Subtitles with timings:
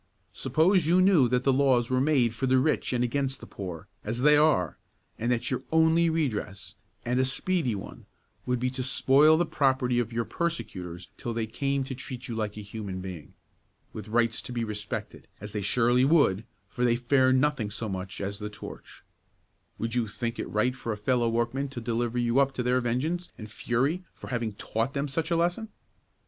[0.33, 3.87] Suppose you knew that the laws were made for the rich and against the poor,
[4.03, 4.79] as they are,
[5.19, 6.73] and that your only redress,
[7.05, 8.07] and a speedy one,
[8.47, 12.33] would be to spoil the property of your persecutors till they came to treat you
[12.33, 13.35] like a human being,
[13.93, 18.19] with rights to be respected, as they surely would, for they fear nothing so much
[18.19, 19.03] as the torch;
[19.77, 22.81] would you think it right for a fellow workman to deliver you up to their
[22.81, 25.69] vengeance and fury for having taught them such a lesson?"